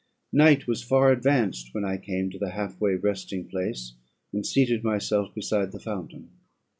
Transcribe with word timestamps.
Night 0.33 0.65
was 0.65 0.81
far 0.81 1.11
advanced, 1.11 1.75
when 1.75 1.85
I 1.85 1.97
came 1.97 2.31
to 2.31 2.39
the 2.39 2.49
half 2.53 2.81
way 2.81 2.95
resting 2.95 3.45
place, 3.47 3.93
and 4.33 4.43
seated 4.43 4.83
myself 4.83 5.31
beside 5.35 5.73
the 5.73 5.79
fountain. 5.79 6.31